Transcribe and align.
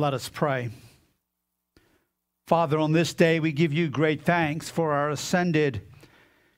Let 0.00 0.14
us 0.14 0.30
pray. 0.30 0.70
Father, 2.46 2.78
on 2.78 2.92
this 2.92 3.12
day 3.12 3.38
we 3.38 3.52
give 3.52 3.70
you 3.70 3.90
great 3.90 4.22
thanks 4.22 4.70
for 4.70 4.92
our 4.92 5.10
ascended 5.10 5.82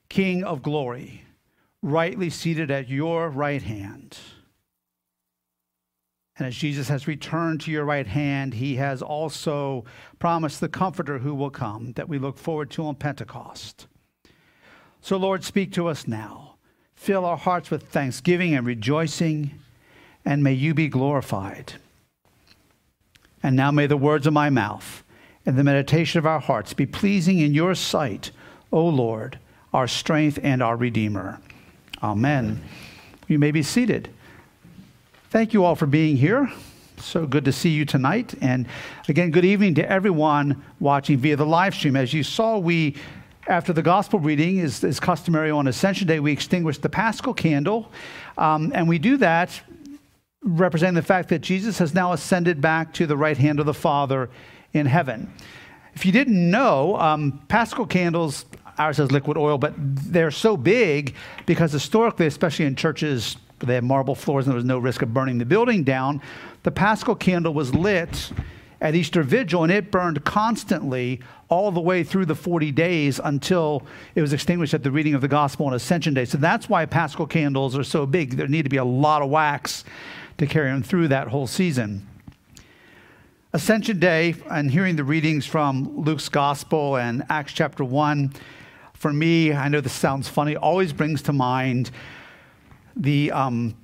King 0.08 0.44
of 0.44 0.62
glory, 0.62 1.24
rightly 1.82 2.30
seated 2.30 2.70
at 2.70 2.88
your 2.88 3.28
right 3.28 3.60
hand. 3.60 4.16
And 6.36 6.46
as 6.46 6.54
Jesus 6.54 6.86
has 6.86 7.08
returned 7.08 7.60
to 7.62 7.72
your 7.72 7.84
right 7.84 8.06
hand, 8.06 8.54
he 8.54 8.76
has 8.76 9.02
also 9.02 9.86
promised 10.20 10.60
the 10.60 10.68
Comforter 10.68 11.18
who 11.18 11.34
will 11.34 11.50
come 11.50 11.94
that 11.94 12.08
we 12.08 12.20
look 12.20 12.38
forward 12.38 12.70
to 12.70 12.86
on 12.86 12.94
Pentecost. 12.94 13.88
So, 15.00 15.16
Lord, 15.16 15.42
speak 15.42 15.72
to 15.72 15.88
us 15.88 16.06
now. 16.06 16.58
Fill 16.94 17.24
our 17.24 17.36
hearts 17.36 17.72
with 17.72 17.88
thanksgiving 17.88 18.54
and 18.54 18.64
rejoicing, 18.64 19.58
and 20.24 20.44
may 20.44 20.52
you 20.52 20.74
be 20.74 20.86
glorified. 20.86 21.72
And 23.42 23.56
now 23.56 23.70
may 23.70 23.86
the 23.86 23.96
words 23.96 24.26
of 24.26 24.32
my 24.32 24.50
mouth 24.50 25.02
and 25.44 25.56
the 25.56 25.64
meditation 25.64 26.18
of 26.18 26.26
our 26.26 26.40
hearts 26.40 26.72
be 26.72 26.86
pleasing 26.86 27.38
in 27.38 27.54
your 27.54 27.74
sight, 27.74 28.30
O 28.70 28.86
Lord, 28.86 29.38
our 29.72 29.88
strength 29.88 30.38
and 30.42 30.62
our 30.62 30.76
Redeemer. 30.76 31.40
Amen. 32.02 32.62
You 33.26 33.38
may 33.38 33.50
be 33.50 33.62
seated. 33.62 34.10
Thank 35.30 35.52
you 35.52 35.64
all 35.64 35.74
for 35.74 35.86
being 35.86 36.16
here. 36.16 36.50
So 36.98 37.26
good 37.26 37.44
to 37.46 37.52
see 37.52 37.70
you 37.70 37.84
tonight. 37.84 38.34
And 38.40 38.68
again, 39.08 39.30
good 39.30 39.44
evening 39.44 39.74
to 39.76 39.90
everyone 39.90 40.62
watching 40.78 41.18
via 41.18 41.36
the 41.36 41.46
live 41.46 41.74
stream. 41.74 41.96
As 41.96 42.12
you 42.12 42.22
saw, 42.22 42.58
we, 42.58 42.96
after 43.48 43.72
the 43.72 43.82
gospel 43.82 44.20
reading, 44.20 44.58
is, 44.58 44.84
is 44.84 45.00
customary 45.00 45.50
on 45.50 45.66
Ascension 45.66 46.06
Day, 46.06 46.20
we 46.20 46.30
extinguish 46.32 46.78
the 46.78 46.88
paschal 46.88 47.34
candle. 47.34 47.90
Um, 48.38 48.70
and 48.74 48.88
we 48.88 48.98
do 48.98 49.16
that 49.16 49.60
representing 50.42 50.94
the 50.94 51.02
fact 51.02 51.28
that 51.28 51.40
Jesus 51.40 51.78
has 51.78 51.94
now 51.94 52.12
ascended 52.12 52.60
back 52.60 52.92
to 52.94 53.06
the 53.06 53.16
right 53.16 53.38
hand 53.38 53.60
of 53.60 53.66
the 53.66 53.74
Father 53.74 54.30
in 54.72 54.86
heaven. 54.86 55.32
If 55.94 56.06
you 56.06 56.12
didn't 56.12 56.50
know, 56.50 56.96
um, 56.98 57.42
paschal 57.48 57.86
candles, 57.86 58.46
ours 58.78 58.96
has 58.96 59.12
liquid 59.12 59.36
oil, 59.36 59.58
but 59.58 59.74
they're 59.76 60.30
so 60.30 60.56
big 60.56 61.14
because 61.46 61.72
historically, 61.72 62.26
especially 62.26 62.64
in 62.64 62.74
churches 62.74 63.36
they 63.66 63.74
had 63.74 63.84
marble 63.84 64.14
floors 64.14 64.46
and 64.46 64.52
there 64.52 64.56
was 64.56 64.64
no 64.64 64.78
risk 64.78 65.02
of 65.02 65.14
burning 65.14 65.38
the 65.38 65.44
building 65.44 65.84
down. 65.84 66.20
The 66.62 66.70
Paschal 66.70 67.14
candle 67.14 67.54
was 67.54 67.74
lit 67.74 68.32
at 68.80 68.94
Easter 68.94 69.22
Vigil 69.22 69.62
and 69.62 69.72
it 69.72 69.90
burned 69.90 70.24
constantly 70.24 71.20
all 71.48 71.70
the 71.70 71.80
way 71.80 72.02
through 72.02 72.26
the 72.26 72.34
40 72.34 72.72
days 72.72 73.20
until 73.22 73.84
it 74.14 74.20
was 74.20 74.32
extinguished 74.32 74.74
at 74.74 74.82
the 74.82 74.90
reading 74.90 75.14
of 75.14 75.20
the 75.20 75.28
Gospel 75.28 75.66
on 75.66 75.74
Ascension 75.74 76.14
Day. 76.14 76.24
So 76.24 76.38
that's 76.38 76.68
why 76.68 76.86
Paschal 76.86 77.26
candles 77.26 77.76
are 77.76 77.84
so 77.84 78.06
big. 78.06 78.36
There 78.36 78.48
need 78.48 78.62
to 78.62 78.68
be 78.68 78.78
a 78.78 78.84
lot 78.84 79.22
of 79.22 79.30
wax 79.30 79.84
to 80.42 80.48
carry 80.48 80.70
them 80.70 80.82
through 80.82 81.06
that 81.06 81.28
whole 81.28 81.46
season. 81.46 82.04
Ascension 83.52 84.00
Day 84.00 84.34
and 84.50 84.68
hearing 84.68 84.96
the 84.96 85.04
readings 85.04 85.46
from 85.46 85.96
Luke's 85.98 86.28
Gospel 86.28 86.96
and 86.96 87.22
Acts 87.28 87.52
chapter 87.52 87.84
1, 87.84 88.32
for 88.92 89.12
me, 89.12 89.52
I 89.52 89.68
know 89.68 89.80
this 89.80 89.92
sounds 89.92 90.26
funny, 90.26 90.56
always 90.56 90.92
brings 90.92 91.22
to 91.22 91.32
mind 91.32 91.92
the, 92.96 93.30
um, 93.30 93.76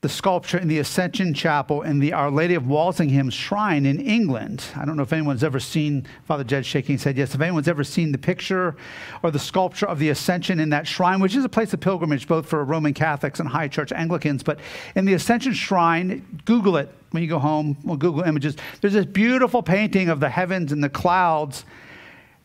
the 0.00 0.08
sculpture 0.08 0.58
in 0.58 0.68
the 0.68 0.78
Ascension 0.78 1.34
Chapel 1.34 1.82
in 1.82 1.98
the 1.98 2.12
Our 2.12 2.30
Lady 2.30 2.54
of 2.54 2.68
Walsingham 2.68 3.30
Shrine 3.30 3.84
in 3.84 3.98
England. 3.98 4.64
I 4.76 4.84
don't 4.84 4.96
know 4.96 5.02
if 5.02 5.12
anyone's 5.12 5.42
ever 5.42 5.58
seen, 5.58 6.06
Father 6.24 6.44
Jed 6.44 6.64
shaking 6.64 6.98
head, 6.98 7.16
yes, 7.16 7.34
if 7.34 7.40
anyone's 7.40 7.66
ever 7.66 7.82
seen 7.82 8.12
the 8.12 8.18
picture 8.18 8.76
or 9.24 9.32
the 9.32 9.40
sculpture 9.40 9.86
of 9.86 9.98
the 9.98 10.10
Ascension 10.10 10.60
in 10.60 10.70
that 10.70 10.86
shrine, 10.86 11.18
which 11.18 11.34
is 11.34 11.44
a 11.44 11.48
place 11.48 11.74
of 11.74 11.80
pilgrimage 11.80 12.28
both 12.28 12.46
for 12.46 12.64
Roman 12.64 12.94
Catholics 12.94 13.40
and 13.40 13.48
High 13.48 13.66
Church 13.66 13.90
Anglicans. 13.90 14.44
But 14.44 14.60
in 14.94 15.04
the 15.04 15.14
Ascension 15.14 15.52
Shrine, 15.52 16.40
Google 16.44 16.76
it 16.76 16.94
when 17.10 17.24
you 17.24 17.28
go 17.28 17.40
home, 17.40 17.76
we'll 17.82 17.96
Google 17.96 18.22
images. 18.22 18.56
There's 18.80 18.92
this 18.92 19.06
beautiful 19.06 19.64
painting 19.64 20.10
of 20.10 20.20
the 20.20 20.28
heavens 20.28 20.70
and 20.70 20.84
the 20.84 20.88
clouds 20.88 21.64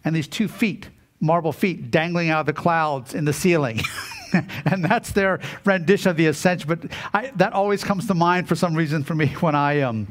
and 0.04 0.16
these 0.16 0.28
two 0.28 0.48
feet, 0.48 0.90
marble 1.20 1.52
feet, 1.52 1.92
dangling 1.92 2.30
out 2.30 2.40
of 2.40 2.46
the 2.48 2.54
clouds 2.54 3.14
in 3.14 3.26
the 3.26 3.34
ceiling. 3.34 3.82
and 4.66 4.84
that's 4.84 5.12
their 5.12 5.40
rendition 5.66 6.12
of 6.12 6.18
the 6.18 6.28
ascension. 6.28 6.68
But 6.68 6.92
I, 7.14 7.32
that 7.36 7.54
always 7.54 7.84
comes 7.84 8.08
to 8.08 8.14
mind 8.14 8.48
for 8.48 8.56
some 8.56 8.76
reason 8.76 9.04
for 9.04 9.16
me 9.16 9.28
when 9.40 9.56
I, 9.56 9.82
um, 9.82 10.08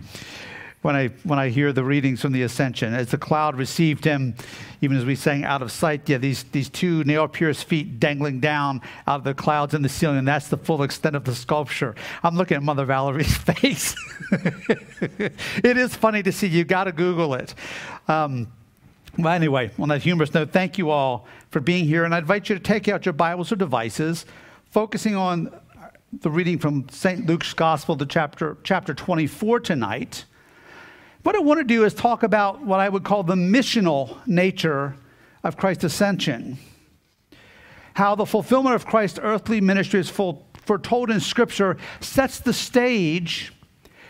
when, 0.82 0.96
I, 0.96 1.08
when 1.22 1.38
I 1.38 1.48
hear 1.48 1.72
the 1.72 1.84
readings 1.84 2.20
from 2.20 2.32
the 2.32 2.42
ascension. 2.42 2.92
As 2.92 3.10
the 3.10 3.18
cloud 3.18 3.56
received 3.56 4.04
him, 4.04 4.34
even 4.80 4.96
as 4.96 5.04
we 5.04 5.14
sang 5.14 5.44
out 5.44 5.62
of 5.62 5.70
sight, 5.70 6.08
yeah, 6.08 6.18
these, 6.18 6.42
these 6.44 6.68
two 6.68 7.04
nail 7.04 7.28
pierced 7.28 7.64
feet 7.64 8.00
dangling 8.00 8.40
down 8.40 8.80
out 9.06 9.16
of 9.16 9.24
the 9.24 9.34
clouds 9.34 9.74
in 9.74 9.82
the 9.82 9.88
ceiling, 9.88 10.18
and 10.18 10.28
that's 10.28 10.48
the 10.48 10.56
full 10.56 10.82
extent 10.82 11.14
of 11.14 11.24
the 11.24 11.34
sculpture. 11.34 11.94
I'm 12.22 12.36
looking 12.36 12.56
at 12.56 12.62
Mother 12.62 12.84
Valerie's 12.84 13.36
face. 13.36 13.94
it 14.32 15.76
is 15.76 15.94
funny 15.94 16.22
to 16.24 16.32
see. 16.32 16.48
You 16.48 16.64
got 16.64 16.84
to 16.84 16.92
Google 16.92 17.34
it. 17.34 17.54
Um, 18.08 18.48
well, 19.18 19.34
anyway, 19.34 19.70
on 19.78 19.90
that 19.90 20.02
humorous 20.02 20.32
note, 20.32 20.52
thank 20.52 20.78
you 20.78 20.90
all 20.90 21.26
for 21.50 21.60
being 21.60 21.84
here. 21.84 22.04
And 22.04 22.14
I 22.14 22.18
invite 22.18 22.48
you 22.48 22.54
to 22.54 22.60
take 22.60 22.88
out 22.88 23.04
your 23.04 23.12
Bibles 23.12 23.52
or 23.52 23.56
devices, 23.56 24.24
focusing 24.70 25.14
on 25.16 25.54
the 26.20 26.30
reading 26.30 26.58
from 26.58 26.88
St. 26.88 27.26
Luke's 27.26 27.52
Gospel 27.52 27.96
to 27.96 28.06
chapter, 28.06 28.56
chapter 28.64 28.94
24 28.94 29.60
tonight. 29.60 30.24
What 31.22 31.36
I 31.36 31.40
want 31.40 31.60
to 31.60 31.64
do 31.64 31.84
is 31.84 31.94
talk 31.94 32.22
about 32.22 32.64
what 32.64 32.80
I 32.80 32.88
would 32.88 33.04
call 33.04 33.22
the 33.22 33.34
missional 33.34 34.16
nature 34.26 34.96
of 35.44 35.56
Christ's 35.56 35.84
ascension. 35.84 36.58
How 37.94 38.14
the 38.14 38.26
fulfillment 38.26 38.74
of 38.74 38.86
Christ's 38.86 39.20
earthly 39.22 39.60
ministry 39.60 40.00
is 40.00 40.08
foretold 40.08 41.10
in 41.10 41.20
Scripture 41.20 41.76
sets 42.00 42.40
the 42.40 42.52
stage 42.54 43.52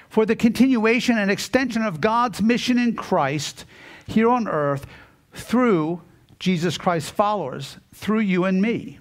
for 0.09 0.25
the 0.27 0.37
continuation 0.37 1.19
and 1.19 1.31
extension 1.31 1.83
of 1.83 2.01
God's 2.01 2.41
mission 2.41 2.79
in 2.79 2.95
Christ 2.95 3.65
here 4.07 4.31
on 4.31 4.49
earth 4.49 4.87
through 5.33 6.03
Jesus 6.39 6.77
Christ's 6.77 7.11
followers, 7.11 7.77
through 7.95 8.21
you 8.21 8.45
and 8.45 8.61
me. 8.61 8.99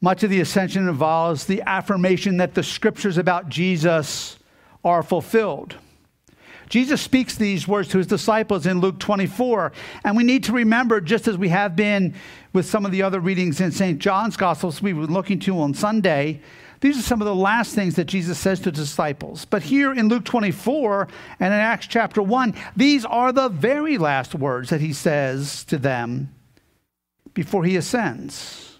Much 0.00 0.22
of 0.22 0.30
the 0.30 0.40
ascension 0.40 0.88
involves 0.88 1.44
the 1.44 1.62
affirmation 1.62 2.38
that 2.38 2.54
the 2.54 2.62
scriptures 2.62 3.18
about 3.18 3.48
Jesus 3.48 4.38
are 4.82 5.02
fulfilled. 5.02 5.76
Jesus 6.70 7.02
speaks 7.02 7.34
these 7.34 7.66
words 7.66 7.88
to 7.88 7.98
his 7.98 8.06
disciples 8.06 8.64
in 8.64 8.80
Luke 8.80 9.00
24, 9.00 9.72
and 10.04 10.16
we 10.16 10.22
need 10.22 10.44
to 10.44 10.52
remember, 10.52 11.00
just 11.00 11.26
as 11.26 11.36
we 11.36 11.48
have 11.48 11.74
been 11.74 12.14
with 12.52 12.64
some 12.64 12.86
of 12.86 12.92
the 12.92 13.02
other 13.02 13.18
readings 13.20 13.60
in 13.60 13.72
St. 13.72 13.98
John's 13.98 14.36
Gospels 14.36 14.80
we 14.80 14.92
were 14.92 15.06
looking 15.06 15.40
to 15.40 15.60
on 15.60 15.74
Sunday, 15.74 16.40
these 16.80 16.98
are 16.98 17.02
some 17.02 17.20
of 17.20 17.26
the 17.26 17.34
last 17.34 17.74
things 17.74 17.96
that 17.96 18.06
Jesus 18.06 18.38
says 18.38 18.58
to 18.60 18.72
disciples. 18.72 19.44
But 19.44 19.62
here 19.62 19.92
in 19.92 20.08
Luke 20.08 20.24
24 20.24 21.08
and 21.38 21.52
in 21.52 21.60
Acts 21.60 21.86
chapter 21.86 22.22
1, 22.22 22.54
these 22.74 23.04
are 23.04 23.32
the 23.32 23.50
very 23.50 23.98
last 23.98 24.34
words 24.34 24.70
that 24.70 24.80
he 24.80 24.94
says 24.94 25.62
to 25.64 25.76
them 25.76 26.34
before 27.34 27.64
he 27.64 27.76
ascends. 27.76 28.78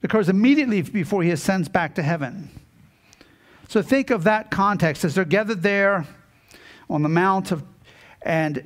It 0.00 0.06
occurs 0.06 0.30
immediately 0.30 0.80
before 0.80 1.22
he 1.22 1.30
ascends 1.30 1.68
back 1.68 1.94
to 1.96 2.02
heaven. 2.02 2.50
So 3.68 3.82
think 3.82 4.10
of 4.10 4.24
that 4.24 4.50
context 4.50 5.04
as 5.04 5.14
they're 5.14 5.24
gathered 5.24 5.62
there 5.62 6.06
on 6.88 7.02
the 7.02 7.08
Mount 7.08 7.52
of, 7.52 7.64
and 8.22 8.64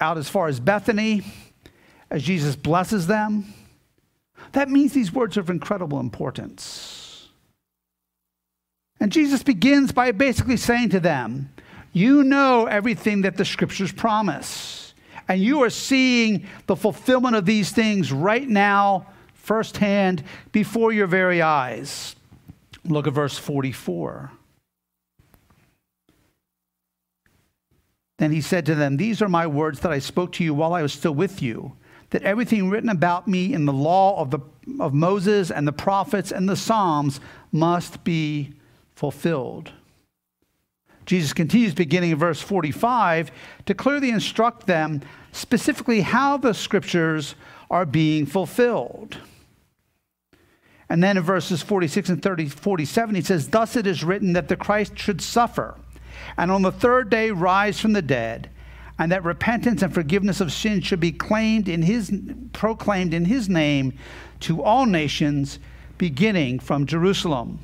out 0.00 0.18
as 0.18 0.28
far 0.28 0.48
as 0.48 0.60
Bethany, 0.60 1.22
as 2.10 2.22
Jesus 2.22 2.56
blesses 2.56 3.06
them. 3.06 3.54
That 4.52 4.68
means 4.68 4.92
these 4.92 5.12
words 5.12 5.38
are 5.38 5.40
of 5.40 5.48
incredible 5.48 5.98
importance. 5.98 7.01
And 9.02 9.10
Jesus 9.10 9.42
begins 9.42 9.90
by 9.90 10.12
basically 10.12 10.56
saying 10.56 10.90
to 10.90 11.00
them, 11.00 11.50
You 11.92 12.22
know 12.22 12.66
everything 12.66 13.22
that 13.22 13.36
the 13.36 13.44
scriptures 13.44 13.90
promise. 13.90 14.94
And 15.26 15.42
you 15.42 15.64
are 15.64 15.70
seeing 15.70 16.46
the 16.68 16.76
fulfillment 16.76 17.34
of 17.34 17.44
these 17.44 17.72
things 17.72 18.12
right 18.12 18.48
now, 18.48 19.08
firsthand, 19.34 20.22
before 20.52 20.92
your 20.92 21.08
very 21.08 21.42
eyes. 21.42 22.14
Look 22.84 23.08
at 23.08 23.12
verse 23.12 23.36
44. 23.36 24.30
Then 28.18 28.30
he 28.30 28.40
said 28.40 28.64
to 28.66 28.76
them, 28.76 28.98
These 28.98 29.20
are 29.20 29.28
my 29.28 29.48
words 29.48 29.80
that 29.80 29.90
I 29.90 29.98
spoke 29.98 30.30
to 30.34 30.44
you 30.44 30.54
while 30.54 30.74
I 30.74 30.82
was 30.82 30.92
still 30.92 31.14
with 31.14 31.42
you, 31.42 31.72
that 32.10 32.22
everything 32.22 32.70
written 32.70 32.88
about 32.88 33.26
me 33.26 33.52
in 33.52 33.64
the 33.64 33.72
law 33.72 34.20
of, 34.20 34.30
the, 34.30 34.38
of 34.78 34.94
Moses 34.94 35.50
and 35.50 35.66
the 35.66 35.72
prophets 35.72 36.30
and 36.30 36.48
the 36.48 36.54
Psalms 36.54 37.18
must 37.50 38.04
be 38.04 38.54
fulfilled. 38.94 39.72
Jesus 41.04 41.32
continues 41.32 41.74
beginning 41.74 42.10
in 42.12 42.18
verse 42.18 42.40
45 42.40 43.32
to 43.66 43.74
clearly 43.74 44.10
instruct 44.10 44.66
them 44.66 45.02
specifically 45.32 46.02
how 46.02 46.36
the 46.36 46.54
scriptures 46.54 47.34
are 47.70 47.86
being 47.86 48.26
fulfilled. 48.26 49.18
And 50.88 51.02
then 51.02 51.16
in 51.16 51.22
verses 51.22 51.62
46 51.62 52.10
and 52.10 52.22
30, 52.22 52.48
47, 52.48 53.14
he 53.14 53.22
says, 53.22 53.48
Thus 53.48 53.76
it 53.76 53.86
is 53.86 54.04
written 54.04 54.34
that 54.34 54.48
the 54.48 54.56
Christ 54.56 54.98
should 54.98 55.22
suffer, 55.22 55.76
and 56.36 56.50
on 56.50 56.62
the 56.62 56.70
third 56.70 57.08
day 57.08 57.30
rise 57.30 57.80
from 57.80 57.94
the 57.94 58.02
dead, 58.02 58.50
and 58.98 59.10
that 59.10 59.24
repentance 59.24 59.82
and 59.82 59.92
forgiveness 59.92 60.40
of 60.40 60.52
sins 60.52 60.84
should 60.84 61.00
be 61.00 61.10
claimed 61.10 61.66
in 61.66 61.80
his, 61.80 62.12
proclaimed 62.52 63.14
in 63.14 63.24
his 63.24 63.48
name 63.48 63.94
to 64.40 64.62
all 64.62 64.84
nations, 64.84 65.58
beginning 65.96 66.58
from 66.58 66.84
Jerusalem. 66.84 67.58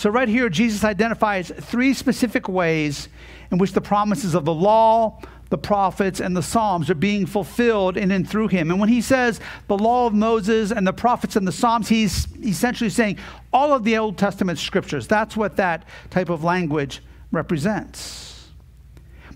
So, 0.00 0.08
right 0.08 0.30
here, 0.30 0.48
Jesus 0.48 0.82
identifies 0.82 1.52
three 1.54 1.92
specific 1.92 2.48
ways 2.48 3.10
in 3.50 3.58
which 3.58 3.72
the 3.72 3.82
promises 3.82 4.34
of 4.34 4.46
the 4.46 4.54
law, 4.54 5.20
the 5.50 5.58
prophets, 5.58 6.20
and 6.20 6.34
the 6.34 6.42
Psalms 6.42 6.88
are 6.88 6.94
being 6.94 7.26
fulfilled 7.26 7.98
in 7.98 8.10
and 8.10 8.26
through 8.26 8.48
him. 8.48 8.70
And 8.70 8.80
when 8.80 8.88
he 8.88 9.02
says 9.02 9.40
the 9.68 9.76
law 9.76 10.06
of 10.06 10.14
Moses 10.14 10.72
and 10.72 10.86
the 10.86 10.94
prophets 10.94 11.36
and 11.36 11.46
the 11.46 11.52
Psalms, 11.52 11.90
he's 11.90 12.26
essentially 12.42 12.88
saying 12.88 13.18
all 13.52 13.74
of 13.74 13.84
the 13.84 13.98
Old 13.98 14.16
Testament 14.16 14.58
scriptures. 14.58 15.06
That's 15.06 15.36
what 15.36 15.56
that 15.56 15.84
type 16.08 16.30
of 16.30 16.42
language 16.42 17.02
represents. 17.30 18.48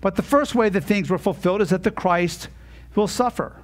But 0.01 0.15
the 0.15 0.23
first 0.23 0.55
way 0.55 0.69
that 0.69 0.81
things 0.81 1.11
were 1.11 1.19
fulfilled 1.19 1.61
is 1.61 1.69
that 1.69 1.83
the 1.83 1.91
Christ 1.91 2.47
will 2.95 3.07
suffer. 3.07 3.61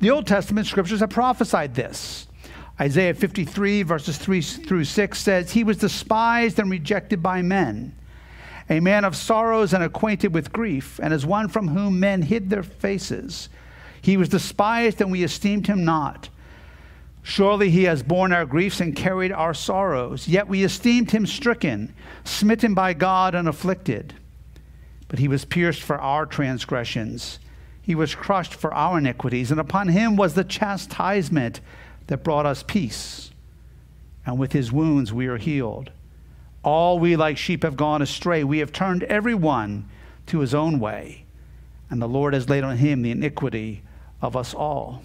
The 0.00 0.10
Old 0.10 0.26
Testament 0.26 0.66
scriptures 0.66 1.00
have 1.00 1.08
prophesied 1.08 1.74
this. 1.74 2.27
Isaiah 2.80 3.14
53, 3.14 3.82
verses 3.82 4.18
3 4.18 4.40
through 4.40 4.84
6 4.84 5.18
says, 5.18 5.50
He 5.50 5.64
was 5.64 5.78
despised 5.78 6.58
and 6.58 6.70
rejected 6.70 7.22
by 7.22 7.42
men 7.42 7.98
a 8.70 8.80
man 8.80 9.04
of 9.04 9.16
sorrows 9.16 9.72
and 9.72 9.82
acquainted 9.82 10.34
with 10.34 10.52
grief, 10.52 11.00
and 11.02 11.14
as 11.14 11.24
one 11.24 11.48
from 11.48 11.68
whom 11.68 11.98
men 11.98 12.22
hid 12.22 12.50
their 12.50 12.62
faces. 12.62 13.48
He 14.02 14.16
was 14.16 14.28
despised, 14.28 15.00
and 15.00 15.10
we 15.10 15.24
esteemed 15.24 15.66
him 15.66 15.84
not. 15.84 16.28
Surely 17.22 17.70
he 17.70 17.84
has 17.84 18.02
borne 18.02 18.32
our 18.32 18.44
griefs 18.44 18.80
and 18.80 18.94
carried 18.94 19.32
our 19.32 19.54
sorrows. 19.54 20.28
Yet 20.28 20.48
we 20.48 20.64
esteemed 20.64 21.10
him 21.10 21.26
stricken, 21.26 21.94
smitten 22.24 22.74
by 22.74 22.94
God, 22.94 23.34
and 23.34 23.48
afflicted. 23.48 24.14
But 25.08 25.18
he 25.18 25.28
was 25.28 25.44
pierced 25.44 25.82
for 25.82 25.98
our 25.98 26.26
transgressions, 26.26 27.38
he 27.80 27.94
was 27.94 28.14
crushed 28.14 28.54
for 28.54 28.72
our 28.74 28.98
iniquities, 28.98 29.50
and 29.50 29.58
upon 29.58 29.88
him 29.88 30.14
was 30.14 30.34
the 30.34 30.44
chastisement 30.44 31.62
that 32.08 32.24
brought 32.24 32.44
us 32.44 32.62
peace. 32.62 33.30
And 34.26 34.38
with 34.38 34.52
his 34.52 34.72
wounds 34.72 35.12
we 35.12 35.26
are 35.28 35.38
healed. 35.38 35.90
All 36.62 36.98
we 36.98 37.16
like 37.16 37.38
sheep 37.38 37.62
have 37.62 37.76
gone 37.76 38.02
astray. 38.02 38.44
We 38.44 38.58
have 38.58 38.72
turned 38.72 39.04
every 39.04 39.34
one 39.34 39.88
to 40.26 40.40
his 40.40 40.54
own 40.54 40.80
way, 40.80 41.24
and 41.88 42.02
the 42.02 42.08
Lord 42.08 42.34
has 42.34 42.48
laid 42.48 42.64
on 42.64 42.76
him 42.76 43.00
the 43.00 43.10
iniquity 43.10 43.82
of 44.20 44.36
us 44.36 44.52
all. 44.52 45.02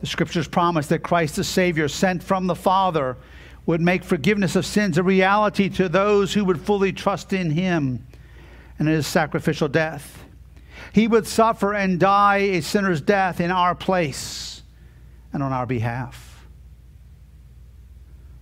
The 0.00 0.06
scriptures 0.06 0.48
promise 0.48 0.88
that 0.88 1.04
Christ 1.04 1.36
the 1.36 1.44
Savior, 1.44 1.86
sent 1.86 2.24
from 2.24 2.48
the 2.48 2.56
Father, 2.56 3.16
would 3.66 3.80
make 3.80 4.02
forgiveness 4.02 4.56
of 4.56 4.66
sins 4.66 4.98
a 4.98 5.02
reality 5.02 5.68
to 5.68 5.88
those 5.88 6.34
who 6.34 6.44
would 6.44 6.60
fully 6.60 6.92
trust 6.92 7.32
in 7.32 7.50
him 7.50 8.04
and 8.80 8.88
in 8.88 8.94
his 8.94 9.06
sacrificial 9.06 9.68
death. 9.68 10.24
He 10.92 11.08
would 11.08 11.26
suffer 11.26 11.74
and 11.74 11.98
die 11.98 12.36
a 12.36 12.62
sinner's 12.62 13.00
death 13.00 13.40
in 13.40 13.50
our 13.50 13.74
place 13.74 14.62
and 15.32 15.42
on 15.42 15.52
our 15.52 15.66
behalf. 15.66 16.46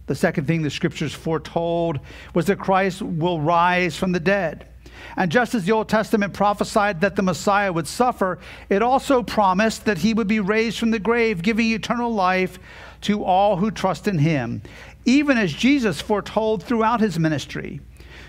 The 0.07 0.15
second 0.17 0.47
thing 0.47 0.63
the 0.63 0.71
scriptures 0.71 1.15
foretold 1.15 2.01
was 2.35 2.47
that 2.47 2.59
Christ 2.59 3.01
will 3.01 3.41
rise 3.41 3.97
from 3.97 4.13
the 4.13 4.19
dead. 4.19 4.67
And 5.17 5.31
just 5.31 5.55
as 5.55 5.65
the 5.65 5.73
Old 5.73 5.89
Testament 5.89 6.35
prophesied 6.35 7.01
that 7.01 7.17
the 7.17 7.23
Messiah 7.23 7.73
would 7.73 7.87
suffer, 7.87 8.39
it 8.69 8.83
also 8.83 9.23
promised 9.23 9.85
that 9.85 9.99
he 9.99 10.15
would 10.15 10.27
be 10.27 10.41
raised 10.41 10.79
from 10.79 10.91
the 10.91 10.99
grave, 10.99 11.43
giving 11.43 11.71
eternal 11.71 12.13
life 12.13 12.59
to 13.03 13.25
all 13.25 13.57
who 13.57 13.71
trust 13.71 14.09
in 14.09 14.19
him, 14.19 14.63
even 15.05 15.39
as 15.39 15.53
Jesus 15.53 16.01
foretold 16.01 16.63
throughout 16.63 17.01
his 17.01 17.19
ministry. 17.19 17.81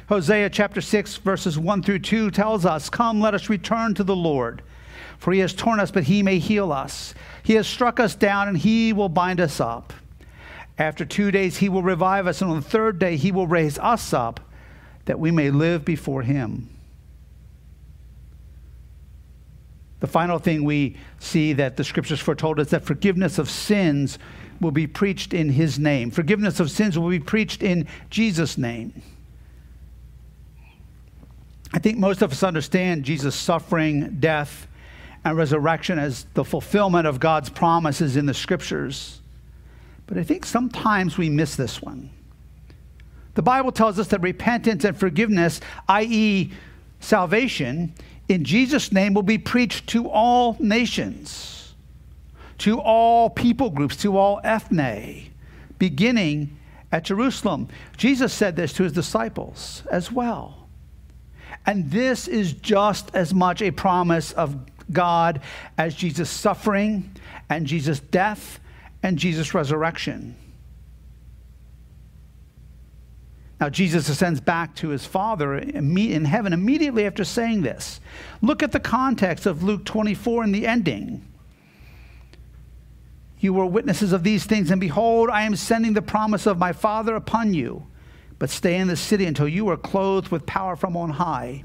Hosea 0.09 0.50
chapter 0.50 0.81
6, 0.81 1.18
verses 1.18 1.57
1 1.57 1.83
through 1.83 2.00
2 2.00 2.31
tells 2.31 2.65
us, 2.65 2.89
Come, 2.89 3.21
let 3.21 3.33
us 3.33 3.50
return 3.50 3.94
to 3.95 4.03
the 4.03 4.15
Lord, 4.15 4.62
for 5.18 5.31
he 5.31 5.39
has 5.39 5.53
torn 5.53 5.80
us, 5.80 5.92
but 5.92 6.03
he 6.03 6.24
may 6.24 6.39
heal 6.39 6.71
us. 6.71 7.13
He 7.44 7.53
has 7.53 7.68
struck 7.68 8.00
us 8.00 8.15
down, 8.15 8.48
and 8.48 8.57
he 8.57 8.94
will 8.94 9.09
bind 9.09 9.39
us 9.39 9.59
up. 9.59 9.94
After 10.77 11.06
two 11.06 11.31
days, 11.31 11.57
he 11.57 11.69
will 11.69 11.83
revive 11.83 12.27
us, 12.27 12.42
and 12.42 12.50
on 12.51 12.57
the 12.57 12.68
third 12.68 13.00
day, 13.00 13.15
he 13.15 13.31
will 13.31 13.48
raise 13.48 13.77
us 13.80 14.13
up 14.13 14.39
that 15.06 15.19
we 15.19 15.31
may 15.31 15.51
live 15.51 15.86
before 15.86 16.24
him. 16.24 16.69
The 20.00 20.07
final 20.07 20.39
thing 20.39 20.63
we 20.63 20.97
see 21.19 21.54
that 21.54 21.77
the 21.77 21.83
scriptures 21.83 22.19
foretold 22.19 22.59
is 22.59 22.69
that 22.69 22.83
forgiveness 22.83 23.38
of 23.38 23.50
sins 23.50 24.18
will 24.59 24.71
be 24.71 24.88
preached 24.88 25.33
in 25.33 25.50
his 25.50 25.77
name. 25.77 26.09
Forgiveness 26.09 26.59
of 26.59 26.71
sins 26.71 26.97
will 26.97 27.09
be 27.09 27.19
preached 27.19 27.62
in 27.62 27.88
Jesus' 28.09 28.57
name. 28.57 29.01
I 31.73 31.79
think 31.79 31.97
most 31.97 32.21
of 32.21 32.31
us 32.31 32.44
understand 32.44 33.06
Jesus' 33.06 33.35
suffering, 33.35 34.18
death, 34.19 34.68
and 35.23 35.38
resurrection 35.38 36.00
as 36.00 36.25
the 36.33 36.44
fulfillment 36.44 37.07
of 37.07 37.19
God's 37.19 37.50
promises 37.50 38.18
in 38.18 38.25
the 38.25 38.33
scriptures. 38.33 39.21
But 40.07 40.18
I 40.18 40.23
think 40.23 40.45
sometimes 40.45 41.18
we 41.18 41.29
miss 41.29 41.56
this 41.56 41.81
one. 41.81 42.09
The 43.35 43.41
Bible 43.41 43.71
tells 43.71 43.97
us 43.97 44.07
that 44.09 44.21
repentance 44.21 44.83
and 44.83 44.97
forgiveness, 44.97 45.62
i.e., 45.88 46.51
salvation, 47.00 47.94
in 48.27 48.44
Jesus' 48.44 48.91
name 48.91 49.13
will 49.13 49.23
be 49.23 49.38
preached 49.38 49.88
to 49.88 50.09
all 50.09 50.57
nations, 50.59 51.73
to 52.57 52.79
all 52.79 53.29
people 53.29 53.69
groups, 53.69 53.95
to 53.97 54.18
all 54.18 54.41
ethne, 54.44 55.31
beginning 55.79 56.57
at 56.91 57.06
Jerusalem. 57.06 57.69
Jesus 57.95 58.33
said 58.33 58.56
this 58.57 58.73
to 58.73 58.83
his 58.83 58.91
disciples 58.91 59.83
as 59.89 60.12
well. 60.12 60.61
And 61.65 61.92
this 61.92 62.27
is 62.27 62.53
just 62.53 63.13
as 63.15 63.33
much 63.33 63.62
a 63.62 63.71
promise 63.71 64.31
of 64.31 64.57
God 64.92 65.42
as 65.77 65.95
Jesus' 65.95 66.30
suffering 66.30 67.15
and 67.50 67.65
Jesus' 67.65 68.00
death 68.00 68.59
and 69.03 69.18
Jesus' 69.18 69.53
resurrection. 69.53 70.36
Now, 73.59 73.69
Jesus 73.69 74.09
ascends 74.09 74.42
back 74.42 74.75
to 74.77 74.89
his 74.89 75.06
Father 75.06 75.56
in 75.56 76.25
heaven 76.25 76.51
immediately 76.51 77.06
after 77.06 77.24
saying 77.24 77.62
this. 77.62 78.01
Look 78.42 78.63
at 78.63 78.71
the 78.71 78.80
context 78.80 79.45
of 79.45 79.62
Luke 79.62 79.86
24 79.86 80.45
in 80.45 80.51
the 80.51 80.65
ending. 80.65 81.24
You 83.39 83.54
were 83.54 83.68
witnesses 83.68 84.13
of 84.13 84.24
these 84.24 84.45
things, 84.45 84.71
and 84.71 84.81
behold, 84.81 85.30
I 85.30 85.44
am 85.44 85.56
sending 85.56 85.94
the 85.94 86.01
promise 86.01 86.47
of 86.47 86.57
my 86.57 86.74
Father 86.74 87.15
upon 87.15 87.54
you. 87.54 87.86
But 88.42 88.50
stay 88.50 88.78
in 88.78 88.88
the 88.88 88.96
city 88.96 89.28
until 89.28 89.48
you 89.48 89.70
are 89.70 89.78
clothed 89.78 90.30
with 90.30 90.48
power 90.48 90.76
from 90.76 90.98
on 90.98 91.12
high. 91.12 91.64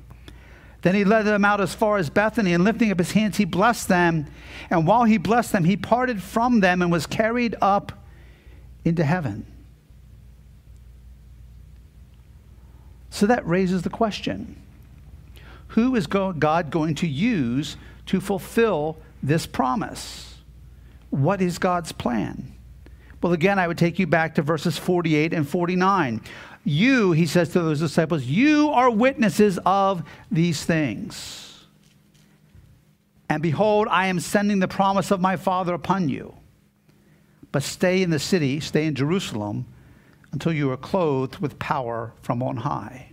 Then 0.82 0.94
he 0.94 1.06
led 1.06 1.22
them 1.22 1.42
out 1.42 1.58
as 1.58 1.72
far 1.72 1.96
as 1.96 2.10
Bethany, 2.10 2.52
and 2.52 2.64
lifting 2.64 2.90
up 2.90 2.98
his 2.98 3.12
hands, 3.12 3.38
he 3.38 3.46
blessed 3.46 3.88
them. 3.88 4.26
And 4.68 4.86
while 4.86 5.04
he 5.04 5.16
blessed 5.16 5.52
them, 5.52 5.64
he 5.64 5.78
parted 5.78 6.22
from 6.22 6.60
them 6.60 6.82
and 6.82 6.92
was 6.92 7.06
carried 7.06 7.56
up 7.62 8.04
into 8.84 9.04
heaven. 9.04 9.46
So 13.08 13.24
that 13.24 13.46
raises 13.46 13.80
the 13.80 13.88
question 13.88 14.60
who 15.68 15.96
is 15.96 16.06
God 16.06 16.70
going 16.70 16.94
to 16.96 17.06
use 17.06 17.78
to 18.04 18.20
fulfill 18.20 18.98
this 19.22 19.46
promise? 19.46 20.34
What 21.08 21.40
is 21.40 21.56
God's 21.56 21.92
plan? 21.92 22.52
Well, 23.22 23.32
again, 23.32 23.58
I 23.58 23.66
would 23.66 23.78
take 23.78 23.98
you 23.98 24.06
back 24.06 24.34
to 24.34 24.42
verses 24.42 24.76
48 24.76 25.32
and 25.32 25.48
49. 25.48 26.20
You, 26.68 27.12
he 27.12 27.26
says 27.26 27.50
to 27.50 27.62
those 27.62 27.78
disciples, 27.78 28.24
you 28.24 28.70
are 28.70 28.90
witnesses 28.90 29.56
of 29.64 30.02
these 30.32 30.64
things. 30.64 31.64
And 33.28 33.40
behold, 33.40 33.86
I 33.88 34.08
am 34.08 34.18
sending 34.18 34.58
the 34.58 34.66
promise 34.66 35.12
of 35.12 35.20
my 35.20 35.36
Father 35.36 35.74
upon 35.74 36.08
you. 36.08 36.34
But 37.52 37.62
stay 37.62 38.02
in 38.02 38.10
the 38.10 38.18
city, 38.18 38.58
stay 38.58 38.86
in 38.86 38.96
Jerusalem, 38.96 39.66
until 40.32 40.52
you 40.52 40.68
are 40.72 40.76
clothed 40.76 41.38
with 41.38 41.56
power 41.60 42.12
from 42.20 42.42
on 42.42 42.56
high. 42.56 43.12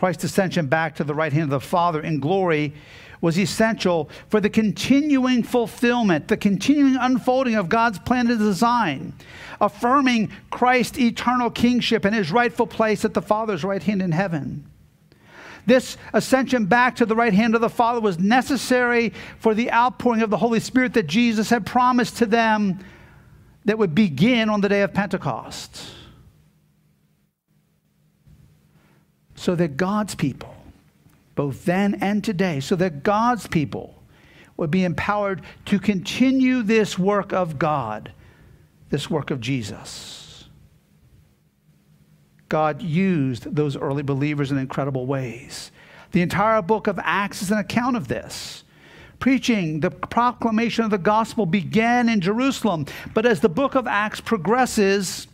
Christ's 0.00 0.24
ascension 0.24 0.66
back 0.66 0.94
to 0.94 1.04
the 1.04 1.12
right 1.12 1.30
hand 1.30 1.42
of 1.42 1.50
the 1.50 1.60
Father 1.60 2.00
in 2.00 2.20
glory 2.20 2.72
was 3.20 3.38
essential 3.38 4.08
for 4.30 4.40
the 4.40 4.48
continuing 4.48 5.42
fulfillment, 5.42 6.26
the 6.26 6.38
continuing 6.38 6.96
unfolding 6.96 7.54
of 7.54 7.68
God's 7.68 7.98
plan 7.98 8.30
and 8.30 8.38
design, 8.38 9.12
affirming 9.60 10.32
Christ's 10.48 10.98
eternal 10.98 11.50
kingship 11.50 12.06
and 12.06 12.14
his 12.14 12.32
rightful 12.32 12.66
place 12.66 13.04
at 13.04 13.12
the 13.12 13.20
Father's 13.20 13.62
right 13.62 13.82
hand 13.82 14.00
in 14.00 14.10
heaven. 14.10 14.64
This 15.66 15.98
ascension 16.14 16.64
back 16.64 16.96
to 16.96 17.04
the 17.04 17.14
right 17.14 17.34
hand 17.34 17.54
of 17.54 17.60
the 17.60 17.68
Father 17.68 18.00
was 18.00 18.18
necessary 18.18 19.12
for 19.38 19.52
the 19.52 19.70
outpouring 19.70 20.22
of 20.22 20.30
the 20.30 20.38
Holy 20.38 20.60
Spirit 20.60 20.94
that 20.94 21.08
Jesus 21.08 21.50
had 21.50 21.66
promised 21.66 22.16
to 22.16 22.24
them 22.24 22.82
that 23.66 23.76
would 23.76 23.94
begin 23.94 24.48
on 24.48 24.62
the 24.62 24.68
day 24.70 24.80
of 24.80 24.94
Pentecost. 24.94 25.99
So 29.40 29.54
that 29.54 29.78
God's 29.78 30.14
people 30.14 30.54
both 31.34 31.64
then 31.64 31.94
and 32.02 32.22
today, 32.22 32.60
so 32.60 32.76
that 32.76 33.02
God's 33.02 33.46
people 33.46 33.94
would 34.58 34.70
be 34.70 34.84
empowered 34.84 35.40
to 35.64 35.78
continue 35.78 36.62
this 36.62 36.98
work 36.98 37.32
of 37.32 37.58
God, 37.58 38.12
this 38.90 39.08
work 39.08 39.30
of 39.30 39.40
Jesus. 39.40 40.44
God 42.50 42.82
used 42.82 43.56
those 43.56 43.78
early 43.78 44.02
believers 44.02 44.52
in 44.52 44.58
incredible 44.58 45.06
ways. 45.06 45.72
The 46.12 46.20
entire 46.20 46.60
book 46.60 46.86
of 46.86 47.00
Acts 47.02 47.40
is 47.40 47.50
an 47.50 47.56
account 47.56 47.96
of 47.96 48.08
this. 48.08 48.64
preaching, 49.20 49.80
the 49.80 49.90
proclamation 49.90 50.84
of 50.84 50.90
the 50.90 50.98
gospel 50.98 51.46
began 51.46 52.08
in 52.08 52.20
Jerusalem. 52.20 52.86
But 53.14 53.26
as 53.26 53.40
the 53.40 53.48
book 53.48 53.74
of 53.76 53.86
Acts 53.86 54.20
progresses, 54.20 55.28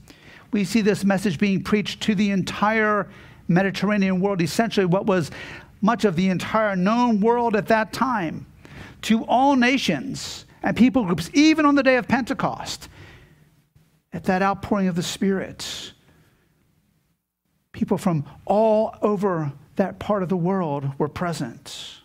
we 0.52 0.64
see 0.64 0.82
this 0.82 1.04
message 1.04 1.38
being 1.38 1.62
preached 1.62 2.02
to 2.02 2.14
the 2.14 2.30
entire 2.30 3.08
Mediterranean 3.48 4.20
world, 4.20 4.42
essentially 4.42 4.86
what 4.86 5.06
was 5.06 5.30
much 5.80 6.04
of 6.04 6.16
the 6.16 6.28
entire 6.28 6.74
known 6.74 7.20
world 7.20 7.54
at 7.56 7.68
that 7.68 7.92
time, 7.92 8.46
to 9.02 9.24
all 9.24 9.56
nations 9.56 10.46
and 10.62 10.76
people 10.76 11.04
groups, 11.04 11.30
even 11.32 11.64
on 11.64 11.74
the 11.74 11.82
day 11.82 11.96
of 11.96 12.08
Pentecost, 12.08 12.88
at 14.12 14.24
that 14.24 14.42
outpouring 14.42 14.88
of 14.88 14.96
the 14.96 15.02
Spirit. 15.02 15.92
People 17.72 17.98
from 17.98 18.24
all 18.46 18.96
over 19.02 19.52
that 19.76 19.98
part 19.98 20.22
of 20.22 20.28
the 20.28 20.36
world 20.36 20.90
were 20.98 21.08
present. 21.08 21.98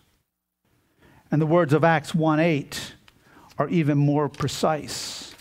And 1.31 1.41
the 1.41 1.45
words 1.45 1.73
of 1.73 1.83
Acts 1.83 2.13
1 2.13 2.39
8 2.39 2.93
are 3.57 3.69
even 3.69 3.97
more 3.97 4.27
precise. 4.27 5.33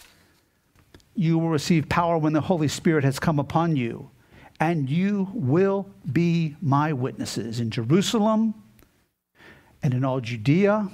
You 1.14 1.38
will 1.38 1.49
receive 1.49 1.88
power 1.88 2.16
when 2.16 2.33
the 2.33 2.40
Holy 2.40 2.69
Spirit 2.69 3.02
has 3.04 3.19
come 3.19 3.38
upon 3.38 3.76
you, 3.76 4.11
and 4.61 4.90
you 4.90 5.29
will 5.33 5.88
be 6.12 6.55
my 6.61 6.93
witnesses 6.93 7.61
in 7.61 7.71
Jerusalem 7.71 8.55
and 9.83 9.95
in 9.95 10.05
all 10.05 10.21
Judea 10.21 10.88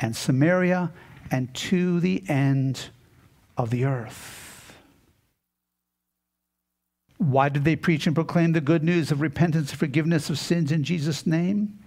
and 0.00 0.14
Samaria 0.14 0.92
and 1.30 1.54
to 1.54 2.00
the 2.00 2.24
end 2.28 2.90
of 3.56 3.70
the 3.70 3.84
earth. 3.84 4.74
Why 7.18 7.48
did 7.48 7.64
they 7.64 7.76
preach 7.76 8.06
and 8.06 8.14
proclaim 8.14 8.52
the 8.52 8.60
good 8.60 8.82
news 8.82 9.12
of 9.12 9.20
repentance 9.20 9.70
and 9.70 9.78
forgiveness 9.78 10.28
of 10.28 10.38
sins 10.38 10.72
in 10.72 10.82
Jesus' 10.82 11.26
name? 11.26 11.78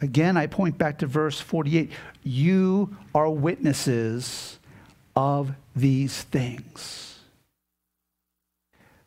Again, 0.00 0.36
I 0.36 0.46
point 0.46 0.76
back 0.76 0.98
to 0.98 1.06
verse 1.06 1.40
48. 1.40 1.90
You 2.22 2.96
are 3.14 3.30
witnesses 3.30 4.58
of 5.14 5.54
these 5.74 6.22
things. 6.22 7.15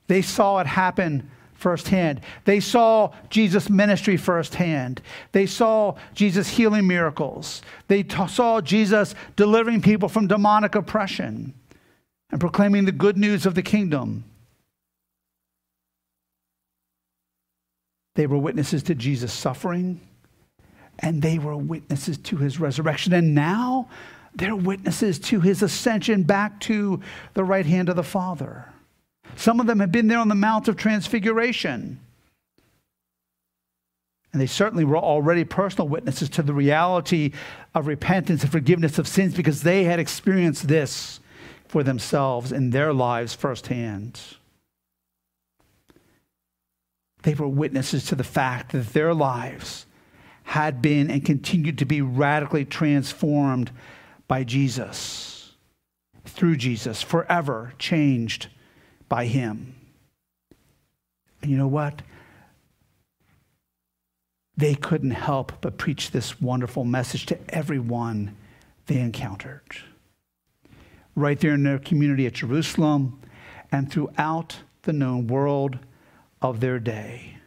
They 0.10 0.24
saw 0.24 0.58
it 0.58 0.66
happen 0.66 1.30
firsthand. 1.54 2.22
They 2.46 2.60
saw 2.60 3.14
Jesus' 3.30 3.70
ministry 3.70 4.18
firsthand. 4.18 5.04
They 5.34 5.46
saw 5.46 5.98
Jesus 6.16 6.50
healing 6.50 6.88
miracles. 6.88 7.62
They 7.88 8.02
t- 8.02 8.28
saw 8.28 8.60
Jesus 8.60 9.14
delivering 9.36 9.82
people 9.82 10.10
from 10.10 10.26
demonic 10.26 10.74
oppression 10.74 11.54
and 12.32 12.42
proclaiming 12.42 12.86
the 12.86 12.92
good 12.92 13.18
news 13.18 13.46
of 13.46 13.54
the 13.54 13.62
kingdom. 13.62 14.24
They 18.16 18.26
were 18.26 18.40
witnesses 18.40 18.82
to 18.84 18.96
Jesus' 18.96 19.32
suffering 19.32 20.02
and 20.98 21.22
they 21.22 21.38
were 21.38 21.56
witnesses 21.56 22.18
to 22.18 22.38
his 22.38 22.60
resurrection. 22.60 23.14
And 23.14 23.36
now 23.36 23.90
they're 24.34 24.56
witnesses 24.56 25.20
to 25.20 25.40
his 25.40 25.62
ascension 25.62 26.24
back 26.24 26.60
to 26.62 27.00
the 27.36 27.44
right 27.44 27.66
hand 27.66 27.90
of 27.90 27.96
the 27.96 28.04
Father. 28.04 28.66
Some 29.36 29.60
of 29.60 29.68
them 29.68 29.80
have 29.80 29.92
been 29.92 30.08
there 30.08 30.20
on 30.20 30.28
the 30.28 30.36
Mount 30.36 30.68
of 30.68 30.76
Transfiguration. 30.76 32.00
And 34.32 34.42
they 34.42 34.48
certainly 34.48 34.86
were 34.86 34.98
already 34.98 35.44
personal 35.44 35.88
witnesses 35.88 36.30
to 36.30 36.44
the 36.44 36.54
reality 36.54 37.32
of 37.74 37.88
repentance 37.88 38.44
and 38.44 38.52
forgiveness 38.52 39.00
of 39.00 39.08
sins 39.08 39.34
because 39.34 39.64
they 39.64 39.86
had 39.86 40.00
experienced 40.00 40.68
this 40.68 41.20
for 41.68 41.84
themselves 41.84 42.52
in 42.52 42.70
their 42.70 42.94
lives 42.94 43.34
firsthand. 43.34 44.20
They 47.24 47.34
were 47.34 47.48
witnesses 47.48 48.06
to 48.06 48.16
the 48.16 48.24
fact 48.24 48.72
that 48.72 48.94
their 48.94 49.14
lives 49.14 49.86
had 50.44 50.82
been 50.82 51.12
and 51.12 51.26
continued 51.26 51.78
to 51.78 51.86
be 51.86 52.02
radically 52.02 52.66
transformed 52.66 53.72
by 54.28 54.44
Jesus, 54.44 55.54
through 56.26 56.56
Jesus, 56.58 57.02
forever 57.02 57.74
changed 57.78 58.48
by 59.10 59.26
Him. 59.26 59.76
And 61.42 61.52
you 61.52 61.58
know 61.58 61.68
what? 61.68 62.02
They 64.56 64.76
couldn't 64.76 65.12
help 65.12 65.54
but 65.62 65.78
preach 65.78 66.12
this 66.12 66.42
wonderful 66.42 66.84
message 66.84 67.26
to 67.28 67.38
everyone 67.50 68.36
they 68.88 69.00
encountered. 69.00 69.78
Right 71.16 71.40
there 71.40 71.54
in 71.54 71.64
their 71.64 71.80
community 71.80 72.26
at 72.26 72.34
Jerusalem 72.34 73.20
and 73.72 73.92
throughout 73.92 74.58
the 74.84 74.94
known 74.94 75.28
world 75.28 75.80
of 76.42 76.60
their 76.60 76.80
day. 76.80 77.38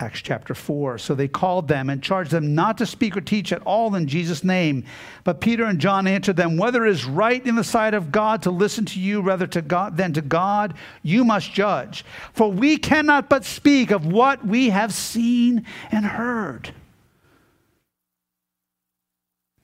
Acts 0.00 0.22
chapter 0.22 0.54
4. 0.54 0.96
So 0.96 1.14
they 1.14 1.28
called 1.28 1.68
them 1.68 1.90
and 1.90 2.02
charged 2.02 2.30
them 2.30 2.54
not 2.54 2.78
to 2.78 2.86
speak 2.86 3.18
or 3.18 3.20
teach 3.20 3.52
at 3.52 3.62
all 3.62 3.94
in 3.94 4.08
Jesus' 4.08 4.42
name. 4.42 4.84
But 5.24 5.42
Peter 5.42 5.64
and 5.64 5.78
John 5.78 6.06
answered 6.06 6.36
them, 6.36 6.56
Whether 6.56 6.86
it 6.86 6.92
is 6.92 7.04
right 7.04 7.44
in 7.46 7.54
the 7.54 7.62
sight 7.62 7.92
of 7.92 8.10
God 8.10 8.42
to 8.42 8.50
listen 8.50 8.86
to 8.86 9.00
you 9.00 9.20
rather 9.20 9.46
to 9.48 9.60
God 9.60 9.98
than 9.98 10.14
to 10.14 10.22
God, 10.22 10.72
you 11.02 11.22
must 11.22 11.52
judge. 11.52 12.02
For 12.32 12.50
we 12.50 12.78
cannot 12.78 13.28
but 13.28 13.44
speak 13.44 13.90
of 13.90 14.06
what 14.06 14.44
we 14.44 14.70
have 14.70 14.94
seen 14.94 15.66
and 15.92 16.06
heard. 16.06 16.72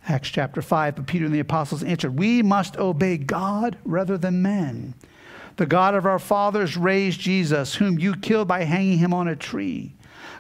Acts 0.07 0.29
chapter 0.29 0.61
5. 0.61 0.97
But 0.97 1.07
Peter 1.07 1.25
and 1.25 1.35
the 1.35 1.41
apostles 1.41 1.83
answered, 1.83 2.19
We 2.19 2.43
must 2.43 2.77
obey 2.77 3.17
God 3.17 3.79
rather 3.87 4.19
than 4.19 4.43
men. 4.43 4.93
The 5.57 5.67
God 5.67 5.95
of 5.95 6.05
our 6.05 6.19
fathers 6.19 6.77
raised 6.77 7.21
Jesus, 7.21 7.77
whom 7.77 7.99
you 7.99 8.15
killed 8.15 8.49
by 8.49 8.65
hanging 8.65 8.99
him 8.99 9.15
on 9.15 9.27
a 9.27 9.35
tree. 9.35 9.96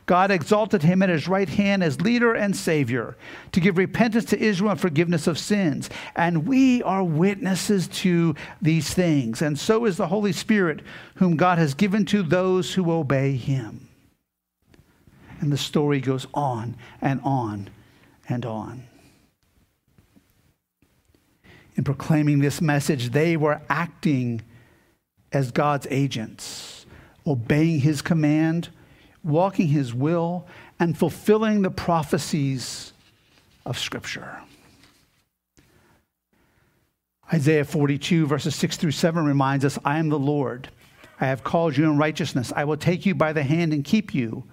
God 0.06 0.30
exalted 0.30 0.84
him 0.84 1.02
at 1.02 1.08
his 1.08 1.26
right 1.26 1.48
hand 1.48 1.82
as 1.82 2.00
leader 2.00 2.32
and 2.32 2.56
savior 2.56 3.16
to 3.50 3.60
give 3.60 3.76
repentance 3.76 4.25
to 4.26 4.38
Israel 4.38 4.70
and 4.70 4.80
forgiveness 4.80 5.26
of 5.26 5.36
sins. 5.36 5.90
And 6.14 6.46
we 6.46 6.80
are 6.84 7.02
witnesses 7.02 7.88
to 7.88 8.36
these 8.62 8.94
things. 8.94 9.42
And 9.42 9.58
so 9.58 9.84
is 9.84 9.96
the 9.96 10.06
Holy 10.06 10.32
Spirit, 10.32 10.80
whom 11.16 11.36
God 11.36 11.58
has 11.58 11.75
given 11.75 12.04
to 12.06 12.22
those 12.22 12.75
who 12.75 12.90
obey 12.92 13.34
him. 13.36 13.88
And 15.40 15.52
the 15.52 15.58
story 15.58 16.00
goes 16.00 16.26
on 16.32 16.76
and 17.00 17.20
on 17.25 17.68
and 18.28 18.46
on. 18.46 18.84
In 21.75 21.82
proclaiming 21.84 22.38
this 22.38 22.60
message, 22.60 23.10
they 23.10 23.36
were 23.36 23.60
acting 23.68 24.42
as 25.32 25.50
God's 25.50 25.86
agents, 25.90 26.86
obeying 27.26 27.80
his 27.80 28.00
command 28.00 28.70
walking 29.26 29.68
his 29.68 29.92
will, 29.92 30.47
and 30.78 30.97
fulfilling 30.97 31.62
the 31.62 31.71
prophecies 31.71 32.92
of 33.64 33.78
Scripture. 33.78 34.40
Isaiah 37.33 37.64
42, 37.64 38.26
verses 38.26 38.54
6 38.54 38.76
through 38.76 38.92
7 38.92 39.25
reminds 39.25 39.64
us 39.64 39.78
I 39.85 39.99
am 39.99 40.09
the 40.09 40.18
Lord. 40.18 40.68
I 41.21 41.26
have 41.26 41.42
called 41.42 41.76
you 41.76 41.85
in 41.85 41.97
righteousness. 41.97 42.52
I 42.54 42.64
will 42.64 42.76
take 42.76 43.06
you 43.06 43.14
by 43.14 43.33
the 43.33 43.42
hand 43.42 43.73
and 43.73 43.85
keep 43.85 44.14
you. 44.14 44.45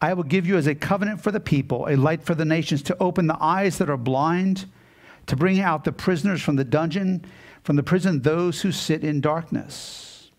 I 0.00 0.14
will 0.14 0.24
give 0.24 0.46
you 0.46 0.56
as 0.56 0.66
a 0.66 0.74
covenant 0.74 1.20
for 1.20 1.30
the 1.30 1.40
people, 1.40 1.86
a 1.88 1.94
light 1.94 2.22
for 2.22 2.34
the 2.34 2.46
nations, 2.46 2.82
to 2.84 2.96
open 3.00 3.26
the 3.26 3.36
eyes 3.40 3.78
that 3.78 3.90
are 3.90 3.98
blind, 3.98 4.64
to 5.26 5.36
bring 5.36 5.60
out 5.60 5.84
the 5.84 5.92
prisoners 5.92 6.42
from 6.42 6.56
the 6.56 6.64
dungeon, 6.64 7.24
from 7.62 7.76
the 7.76 7.82
prison, 7.82 8.22
those 8.22 8.62
who 8.62 8.72
sit 8.72 9.04
in 9.04 9.20
darkness. 9.20 10.30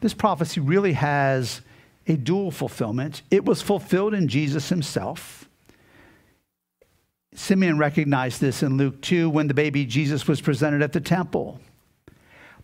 This 0.00 0.12
prophecy 0.12 0.60
really 0.60 0.92
has 0.92 1.62
a 2.06 2.16
dual 2.16 2.50
fulfillment. 2.50 3.22
It 3.30 3.44
was 3.44 3.62
fulfilled 3.62 4.14
in 4.14 4.28
Jesus 4.28 4.68
himself. 4.68 5.48
Simeon 7.34 7.78
recognized 7.78 8.40
this 8.40 8.62
in 8.62 8.76
Luke 8.76 9.00
2 9.00 9.28
when 9.28 9.48
the 9.48 9.54
baby 9.54 9.84
Jesus 9.86 10.28
was 10.28 10.40
presented 10.40 10.82
at 10.82 10.92
the 10.92 11.00
temple. 11.00 11.60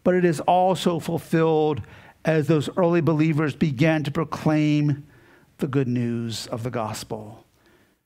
But 0.05 0.15
it 0.15 0.25
is 0.25 0.41
also 0.41 1.01
fulfilled 1.01 1.83
as 2.25 2.47
those 2.47 2.69
early 2.77 3.01
believers 3.01 3.55
began 3.55 4.05
to 4.05 4.11
proclaim 4.11 5.07
the 5.59 5.67
good 5.67 5.89
news 5.89 6.47
of 6.47 6.63
the 6.63 6.71
gospel. 6.71 7.45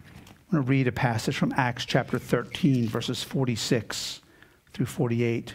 I'm 0.01 0.61
going 0.61 0.65
to 0.65 0.71
read 0.71 0.89
a 0.89 0.93
passage 0.93 1.37
from 1.37 1.53
Acts 1.57 1.85
chapter 1.85 2.19
13, 2.19 2.89
verses 2.89 3.23
46 3.23 4.21
through 4.73 4.87
48. 4.87 5.55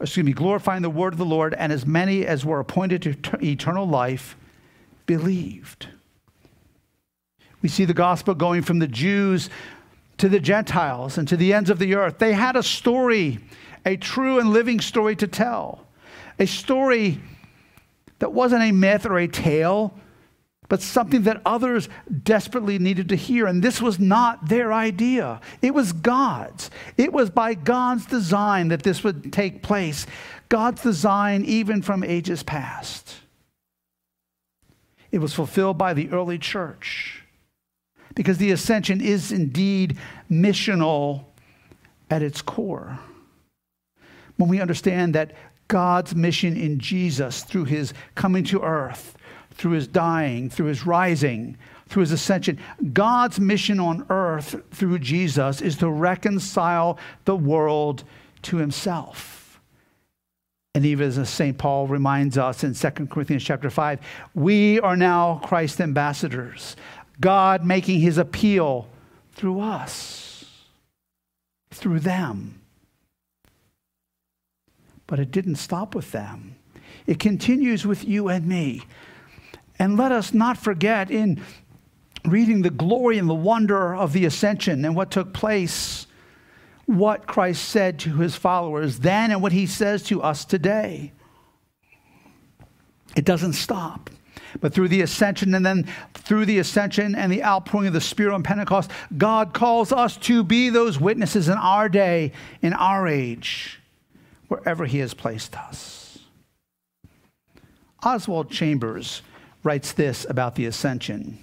excuse 0.00 0.24
me, 0.24 0.32
glorifying 0.32 0.82
the 0.82 0.90
word 0.90 1.12
of 1.12 1.18
the 1.18 1.24
Lord, 1.24 1.54
and 1.54 1.72
as 1.72 1.86
many 1.86 2.24
as 2.24 2.44
were 2.44 2.60
appointed 2.60 3.02
to 3.22 3.44
eternal 3.44 3.86
life 3.86 4.36
believed. 5.06 5.88
We 7.62 7.68
see 7.68 7.84
the 7.84 7.94
gospel 7.94 8.34
going 8.34 8.62
from 8.62 8.78
the 8.78 8.86
Jews 8.86 9.50
to 10.18 10.28
the 10.28 10.40
Gentiles 10.40 11.18
and 11.18 11.26
to 11.28 11.36
the 11.36 11.52
ends 11.52 11.70
of 11.70 11.78
the 11.78 11.94
earth. 11.94 12.18
They 12.18 12.32
had 12.32 12.56
a 12.56 12.62
story, 12.62 13.40
a 13.84 13.96
true 13.96 14.38
and 14.38 14.50
living 14.50 14.80
story 14.80 15.16
to 15.16 15.26
tell, 15.26 15.86
a 16.38 16.46
story 16.46 17.20
that 18.20 18.32
wasn't 18.32 18.62
a 18.62 18.72
myth 18.72 19.06
or 19.06 19.18
a 19.18 19.28
tale, 19.28 19.94
but 20.68 20.82
something 20.82 21.22
that 21.22 21.40
others 21.46 21.88
desperately 22.22 22.78
needed 22.78 23.08
to 23.08 23.16
hear. 23.16 23.46
And 23.46 23.62
this 23.62 23.80
was 23.80 23.98
not 23.98 24.48
their 24.48 24.72
idea, 24.72 25.40
it 25.62 25.74
was 25.74 25.92
God's. 25.92 26.70
It 26.96 27.12
was 27.12 27.30
by 27.30 27.54
God's 27.54 28.06
design 28.06 28.68
that 28.68 28.82
this 28.82 29.02
would 29.02 29.32
take 29.32 29.62
place. 29.62 30.06
God's 30.48 30.82
design, 30.82 31.44
even 31.44 31.82
from 31.82 32.02
ages 32.02 32.42
past. 32.42 33.16
It 35.10 35.18
was 35.18 35.34
fulfilled 35.34 35.78
by 35.78 35.94
the 35.94 36.10
early 36.10 36.38
church 36.38 37.22
because 38.14 38.38
the 38.38 38.50
ascension 38.50 39.00
is 39.00 39.32
indeed 39.32 39.96
missional 40.30 41.24
at 42.10 42.22
its 42.22 42.42
core. 42.42 42.98
When 44.36 44.48
we 44.48 44.60
understand 44.60 45.14
that 45.14 45.32
God's 45.68 46.14
mission 46.14 46.56
in 46.56 46.78
Jesus 46.78 47.42
through 47.42 47.64
his 47.64 47.92
coming 48.14 48.44
to 48.44 48.62
earth, 48.62 49.16
through 49.58 49.72
his 49.72 49.88
dying, 49.88 50.48
through 50.48 50.66
his 50.66 50.86
rising, 50.86 51.58
through 51.88 52.02
his 52.02 52.12
ascension, 52.12 52.58
God's 52.92 53.40
mission 53.40 53.80
on 53.80 54.06
earth 54.08 54.54
through 54.70 55.00
Jesus 55.00 55.60
is 55.60 55.76
to 55.78 55.90
reconcile 55.90 56.98
the 57.24 57.36
world 57.36 58.04
to 58.42 58.56
himself. 58.56 59.60
And 60.74 60.86
even 60.86 61.08
as 61.08 61.28
St. 61.28 61.58
Paul 61.58 61.88
reminds 61.88 62.38
us 62.38 62.62
in 62.62 62.72
2 62.72 63.06
Corinthians 63.06 63.42
chapter 63.42 63.68
5, 63.68 63.98
we 64.34 64.78
are 64.80 64.96
now 64.96 65.40
Christ's 65.42 65.80
ambassadors. 65.80 66.76
God 67.20 67.64
making 67.64 67.98
his 68.00 68.16
appeal 68.16 68.86
through 69.32 69.58
us, 69.58 70.44
through 71.72 71.98
them. 72.00 72.60
But 75.08 75.18
it 75.18 75.32
didn't 75.32 75.56
stop 75.56 75.96
with 75.96 76.12
them, 76.12 76.54
it 77.08 77.18
continues 77.18 77.84
with 77.84 78.04
you 78.04 78.28
and 78.28 78.46
me. 78.46 78.84
And 79.78 79.96
let 79.96 80.12
us 80.12 80.34
not 80.34 80.58
forget 80.58 81.10
in 81.10 81.40
reading 82.24 82.62
the 82.62 82.70
glory 82.70 83.18
and 83.18 83.28
the 83.28 83.34
wonder 83.34 83.94
of 83.94 84.12
the 84.12 84.24
ascension 84.24 84.84
and 84.84 84.96
what 84.96 85.10
took 85.10 85.32
place, 85.32 86.06
what 86.86 87.26
Christ 87.26 87.64
said 87.64 87.98
to 88.00 88.16
his 88.16 88.34
followers 88.34 88.98
then 88.98 89.30
and 89.30 89.42
what 89.42 89.52
he 89.52 89.66
says 89.66 90.02
to 90.04 90.22
us 90.22 90.44
today. 90.44 91.12
It 93.16 93.24
doesn't 93.24 93.54
stop. 93.54 94.10
But 94.60 94.72
through 94.72 94.88
the 94.88 95.02
ascension 95.02 95.54
and 95.54 95.64
then 95.64 95.86
through 96.14 96.46
the 96.46 96.58
ascension 96.58 97.14
and 97.14 97.30
the 97.30 97.44
outpouring 97.44 97.88
of 97.88 97.92
the 97.92 98.00
Spirit 98.00 98.34
on 98.34 98.42
Pentecost, 98.42 98.90
God 99.16 99.52
calls 99.52 99.92
us 99.92 100.16
to 100.18 100.42
be 100.42 100.70
those 100.70 100.98
witnesses 100.98 101.48
in 101.48 101.58
our 101.58 101.88
day, 101.88 102.32
in 102.62 102.72
our 102.72 103.06
age, 103.06 103.80
wherever 104.48 104.86
He 104.86 104.98
has 104.98 105.14
placed 105.14 105.56
us. 105.56 106.18
Oswald 108.02 108.50
Chambers 108.50 109.22
writes 109.62 109.92
this 109.92 110.26
about 110.28 110.54
the 110.54 110.66
ascension. 110.66 111.38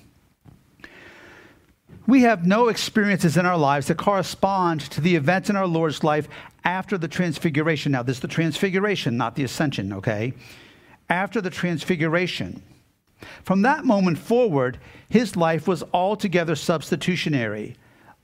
We 2.07 2.21
have 2.21 2.45
no 2.45 2.67
experiences 2.67 3.35
in 3.35 3.45
our 3.45 3.57
lives 3.57 3.87
that 3.87 3.97
correspond 3.97 4.81
to 4.91 5.01
the 5.01 5.15
events 5.15 5.49
in 5.49 5.55
our 5.55 5.65
Lord's 5.65 6.03
life 6.03 6.27
after 6.63 6.97
the 6.97 7.07
transfiguration. 7.07 7.91
Now, 7.91 8.03
this 8.03 8.17
is 8.17 8.21
the 8.21 8.27
transfiguration, 8.27 9.17
not 9.17 9.35
the 9.35 9.43
ascension, 9.43 9.91
okay? 9.93 10.33
After 11.09 11.41
the 11.41 11.49
transfiguration. 11.49 12.61
From 13.43 13.63
that 13.63 13.85
moment 13.85 14.19
forward, 14.19 14.79
his 15.09 15.35
life 15.35 15.67
was 15.67 15.83
altogether 15.93 16.55
substitutionary. 16.55 17.75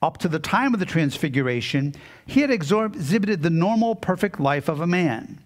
Up 0.02 0.18
to 0.20 0.28
the 0.28 0.40
time 0.40 0.74
of 0.74 0.80
the 0.80 0.86
Transfiguration, 0.86 1.94
he 2.26 2.42
had 2.42 2.50
exhibited 2.50 3.44
the 3.44 3.52
normal, 3.52 3.94
perfect 3.94 4.40
life 4.40 4.68
of 4.68 4.82
a 4.82 4.88
man. 4.88 5.44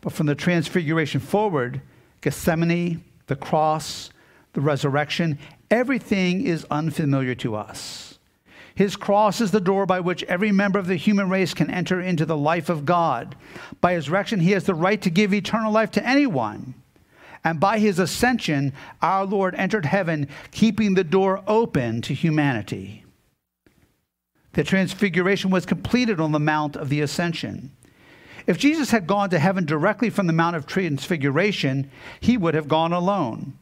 But 0.00 0.14
from 0.14 0.26
the 0.26 0.34
Transfiguration 0.34 1.20
forward, 1.20 1.82
Gethsemane, 2.22 3.04
the 3.32 3.36
cross, 3.36 4.10
the 4.52 4.60
resurrection, 4.60 5.38
everything 5.70 6.44
is 6.46 6.66
unfamiliar 6.70 7.34
to 7.34 7.56
us. 7.56 8.18
His 8.74 8.94
cross 8.94 9.40
is 9.40 9.52
the 9.52 9.60
door 9.60 9.86
by 9.86 10.00
which 10.00 10.22
every 10.24 10.52
member 10.52 10.78
of 10.78 10.86
the 10.86 10.96
human 10.96 11.30
race 11.30 11.54
can 11.54 11.70
enter 11.70 11.98
into 11.98 12.26
the 12.26 12.36
life 12.36 12.68
of 12.68 12.84
God. 12.84 13.34
By 13.80 13.94
his 13.94 14.10
resurrection, 14.10 14.40
he 14.40 14.50
has 14.50 14.64
the 14.64 14.74
right 14.74 15.00
to 15.00 15.08
give 15.08 15.32
eternal 15.32 15.72
life 15.72 15.90
to 15.92 16.06
anyone. 16.06 16.74
And 17.42 17.58
by 17.58 17.78
his 17.78 17.98
ascension, 17.98 18.74
our 19.00 19.24
Lord 19.24 19.54
entered 19.54 19.86
heaven, 19.86 20.28
keeping 20.50 20.92
the 20.92 21.02
door 21.02 21.42
open 21.46 22.02
to 22.02 22.12
humanity. 22.12 23.02
The 24.52 24.62
transfiguration 24.62 25.50
was 25.50 25.64
completed 25.64 26.20
on 26.20 26.32
the 26.32 26.38
Mount 26.38 26.76
of 26.76 26.90
the 26.90 27.00
Ascension. 27.00 27.70
If 28.46 28.58
Jesus 28.58 28.90
had 28.90 29.06
gone 29.06 29.30
to 29.30 29.38
heaven 29.38 29.64
directly 29.64 30.10
from 30.10 30.26
the 30.26 30.32
Mount 30.32 30.56
of 30.56 30.66
Transfiguration, 30.66 31.90
he 32.20 32.36
would 32.36 32.54
have 32.54 32.68
gone 32.68 32.92
alone. 32.92 33.54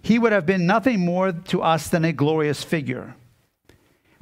He 0.00 0.18
would 0.18 0.32
have 0.32 0.46
been 0.46 0.66
nothing 0.66 1.00
more 1.00 1.32
to 1.32 1.62
us 1.62 1.88
than 1.88 2.04
a 2.04 2.12
glorious 2.12 2.62
figure. 2.62 3.14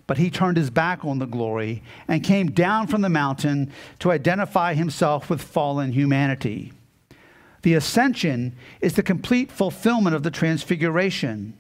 But 0.07 0.19
he 0.19 0.31
turned 0.31 0.57
his 0.57 0.71
back 0.71 1.05
on 1.05 1.19
the 1.19 1.27
glory 1.27 1.83
and 2.09 2.25
came 2.25 2.51
down 2.51 2.87
from 2.87 3.01
the 3.01 3.09
mountain 3.09 3.73
to 4.01 4.11
identify 4.11 4.75
himself 4.75 5.31
with 5.31 5.43
fallen 5.43 5.93
humanity. 5.93 6.73
The 7.63 7.75
ascension 7.75 8.55
is 8.81 8.95
the 8.95 9.03
complete 9.03 9.51
fulfillment 9.51 10.15
of 10.15 10.23
the 10.23 10.31
transfiguration. 10.31 11.57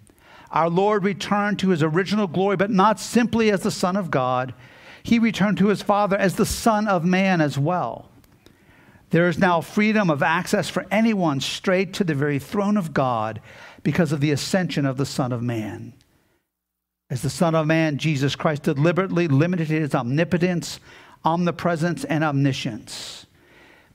Our 0.50 0.68
Lord 0.68 1.02
returned 1.02 1.58
to 1.60 1.70
his 1.70 1.82
original 1.82 2.26
glory, 2.26 2.56
but 2.56 2.70
not 2.70 3.00
simply 3.00 3.50
as 3.50 3.62
the 3.62 3.70
Son 3.70 3.96
of 3.96 4.10
God. 4.10 4.54
He 5.02 5.18
returned 5.18 5.58
to 5.58 5.68
his 5.68 5.82
Father 5.82 6.16
as 6.16 6.36
the 6.36 6.46
Son 6.46 6.86
of 6.86 7.04
Man 7.04 7.40
as 7.40 7.58
well. 7.58 8.10
There 9.14 9.28
is 9.28 9.38
now 9.38 9.60
freedom 9.60 10.10
of 10.10 10.24
access 10.24 10.68
for 10.68 10.86
anyone 10.90 11.38
straight 11.38 11.94
to 11.94 12.02
the 12.02 12.16
very 12.16 12.40
throne 12.40 12.76
of 12.76 12.92
God 12.92 13.40
because 13.84 14.10
of 14.10 14.20
the 14.20 14.32
ascension 14.32 14.84
of 14.84 14.96
the 14.96 15.06
Son 15.06 15.30
of 15.30 15.40
Man. 15.40 15.92
As 17.08 17.22
the 17.22 17.30
Son 17.30 17.54
of 17.54 17.64
Man, 17.64 17.96
Jesus 17.96 18.34
Christ 18.34 18.64
deliberately 18.64 19.28
limited 19.28 19.68
his 19.68 19.94
omnipotence, 19.94 20.80
omnipresence, 21.24 22.02
and 22.02 22.24
omniscience 22.24 23.26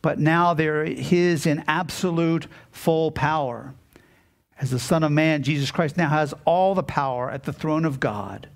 but 0.01 0.17
now 0.17 0.53
they're 0.53 0.86
his 0.86 1.45
in 1.45 1.62
absolute 1.67 2.47
full 2.71 3.12
power. 3.12 3.73
As 4.58 4.71
the 4.71 4.79
Son 4.79 5.03
of 5.03 5.12
Man, 5.12 5.43
Jesus 5.43 5.71
Christ 5.71 5.97
now 5.97 6.08
has 6.08 6.34
all 6.45 6.73
the 6.73 6.84
power 6.84 7.29
at 7.29 7.43
the 7.43 7.51
throne 7.51 7.84
of 7.84 7.99
God. 7.99 8.47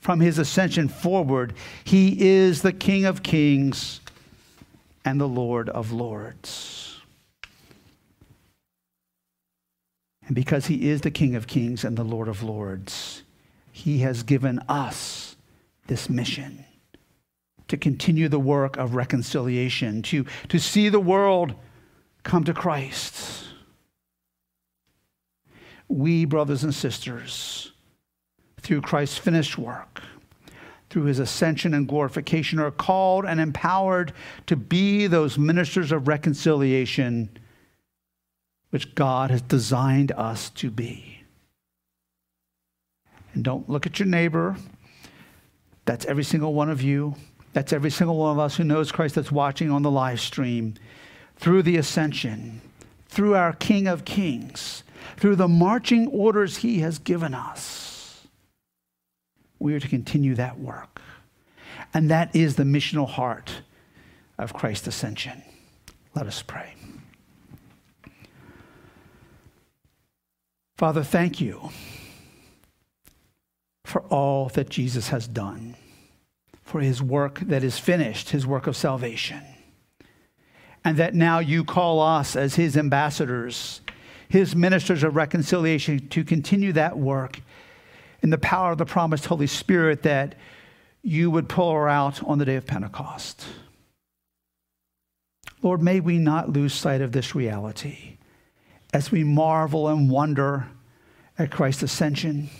From 0.00 0.20
his 0.20 0.38
ascension 0.38 0.88
forward, 0.88 1.52
he 1.84 2.16
is 2.18 2.62
the 2.62 2.72
King 2.72 3.04
of 3.04 3.22
kings 3.22 4.00
and 5.04 5.20
the 5.20 5.28
Lord 5.28 5.68
of 5.68 5.92
lords. 5.92 7.00
And 10.26 10.36
because 10.36 10.66
he 10.66 10.88
is 10.88 11.00
the 11.00 11.10
King 11.10 11.34
of 11.34 11.46
kings 11.46 11.84
and 11.84 11.96
the 11.96 12.04
Lord 12.04 12.28
of 12.28 12.42
lords, 12.42 13.22
he 13.72 13.98
has 13.98 14.22
given 14.22 14.60
us 14.68 15.36
this 15.86 16.08
mission 16.08 16.64
to 17.68 17.76
continue 17.76 18.28
the 18.28 18.38
work 18.38 18.76
of 18.76 18.94
reconciliation, 18.94 20.02
to, 20.02 20.26
to 20.48 20.58
see 20.58 20.88
the 20.88 21.00
world 21.00 21.54
come 22.22 22.44
to 22.44 22.54
Christ. 22.54 23.44
We, 25.88 26.24
brothers 26.24 26.64
and 26.64 26.74
sisters, 26.74 27.72
through 28.60 28.82
Christ's 28.82 29.18
finished 29.18 29.58
work, 29.58 30.02
through 30.92 31.04
his 31.04 31.18
ascension 31.18 31.72
and 31.72 31.88
glorification, 31.88 32.58
are 32.58 32.70
called 32.70 33.24
and 33.24 33.40
empowered 33.40 34.12
to 34.46 34.54
be 34.54 35.06
those 35.06 35.38
ministers 35.38 35.90
of 35.90 36.06
reconciliation 36.06 37.30
which 38.68 38.94
God 38.94 39.30
has 39.30 39.40
designed 39.40 40.12
us 40.12 40.50
to 40.50 40.70
be. 40.70 41.22
And 43.32 43.42
don't 43.42 43.70
look 43.70 43.86
at 43.86 43.98
your 43.98 44.06
neighbor. 44.06 44.56
That's 45.86 46.04
every 46.04 46.24
single 46.24 46.52
one 46.52 46.68
of 46.68 46.82
you. 46.82 47.14
That's 47.54 47.72
every 47.72 47.90
single 47.90 48.18
one 48.18 48.32
of 48.32 48.38
us 48.38 48.56
who 48.56 48.64
knows 48.64 48.92
Christ 48.92 49.14
that's 49.14 49.32
watching 49.32 49.70
on 49.70 49.80
the 49.80 49.90
live 49.90 50.20
stream 50.20 50.74
through 51.36 51.62
the 51.62 51.78
ascension, 51.78 52.60
through 53.08 53.34
our 53.34 53.54
King 53.54 53.86
of 53.86 54.04
Kings, 54.04 54.84
through 55.16 55.36
the 55.36 55.48
marching 55.48 56.06
orders 56.08 56.58
he 56.58 56.80
has 56.80 56.98
given 56.98 57.32
us. 57.32 57.91
We 59.62 59.74
are 59.74 59.80
to 59.80 59.88
continue 59.88 60.34
that 60.34 60.58
work. 60.58 61.00
And 61.94 62.10
that 62.10 62.34
is 62.34 62.56
the 62.56 62.64
missional 62.64 63.08
heart 63.08 63.62
of 64.36 64.52
Christ's 64.52 64.88
ascension. 64.88 65.42
Let 66.14 66.26
us 66.26 66.42
pray. 66.42 66.74
Father, 70.76 71.04
thank 71.04 71.40
you 71.40 71.70
for 73.84 74.02
all 74.02 74.48
that 74.48 74.68
Jesus 74.68 75.08
has 75.08 75.28
done 75.28 75.76
for 76.64 76.80
his 76.80 77.00
work 77.00 77.38
that 77.40 77.62
is 77.62 77.78
finished, 77.78 78.30
his 78.30 78.46
work 78.46 78.66
of 78.66 78.76
salvation. 78.76 79.42
And 80.84 80.96
that 80.96 81.14
now 81.14 81.38
you 81.38 81.62
call 81.62 82.00
us 82.00 82.34
as 82.34 82.56
his 82.56 82.76
ambassadors, 82.76 83.80
his 84.28 84.56
ministers 84.56 85.04
of 85.04 85.14
reconciliation, 85.14 86.08
to 86.08 86.24
continue 86.24 86.72
that 86.72 86.98
work 86.98 87.42
in 88.22 88.30
the 88.30 88.38
power 88.38 88.72
of 88.72 88.78
the 88.78 88.86
promised 88.86 89.26
Holy 89.26 89.46
Spirit 89.46 90.02
that 90.04 90.36
you 91.02 91.30
would 91.30 91.48
pull 91.48 91.72
her 91.72 91.88
out 91.88 92.22
on 92.22 92.38
the 92.38 92.44
day 92.44 92.56
of 92.56 92.66
Pentecost. 92.66 93.44
Lord, 95.60 95.82
may 95.82 96.00
we 96.00 96.18
not 96.18 96.50
lose 96.50 96.72
sight 96.72 97.00
of 97.00 97.12
this 97.12 97.34
reality 97.34 98.16
as 98.92 99.10
we 99.10 99.24
marvel 99.24 99.88
and 99.88 100.10
wonder 100.10 100.68
at 101.38 101.50
Christ's 101.50 101.84
ascension, 101.84 102.50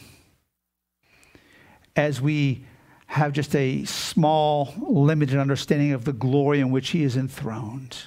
as 1.94 2.20
we 2.20 2.64
have 3.07 3.33
just 3.33 3.55
a 3.55 3.85
small, 3.85 4.72
limited 4.81 5.38
understanding 5.38 5.92
of 5.92 6.05
the 6.05 6.12
glory 6.12 6.61
in 6.61 6.70
which 6.70 6.90
he 6.90 7.03
is 7.03 7.16
enthroned. 7.16 7.98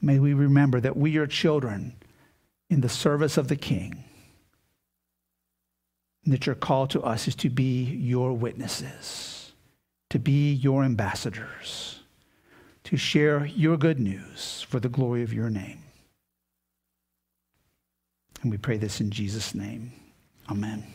May 0.00 0.18
we 0.18 0.32
remember 0.32 0.80
that 0.80 0.96
we 0.96 1.16
are 1.16 1.26
children 1.26 1.94
in 2.68 2.80
the 2.80 2.88
service 2.88 3.36
of 3.36 3.48
the 3.48 3.56
King, 3.56 4.04
that 6.24 6.46
your 6.46 6.54
call 6.54 6.86
to 6.88 7.02
us 7.02 7.26
is 7.28 7.34
to 7.36 7.48
be 7.48 7.84
your 7.84 8.32
witnesses, 8.32 9.52
to 10.10 10.18
be 10.18 10.52
your 10.52 10.84
ambassadors, 10.84 12.00
to 12.84 12.96
share 12.96 13.46
your 13.46 13.76
good 13.76 13.98
news 13.98 14.64
for 14.68 14.80
the 14.80 14.88
glory 14.88 15.22
of 15.22 15.32
your 15.32 15.50
name. 15.50 15.82
And 18.42 18.50
we 18.50 18.58
pray 18.58 18.76
this 18.76 19.00
in 19.00 19.10
Jesus' 19.10 19.54
name. 19.54 19.92
Amen. 20.50 20.86